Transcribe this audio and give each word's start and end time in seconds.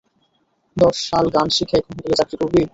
দশ 0.77 0.95
সাল 1.09 1.25
গান 1.35 1.47
শিখে, 1.55 1.75
এখন 1.79 1.93
হোটেলে 1.95 2.15
চাকরি 2.19 2.35
করবি? 2.41 2.61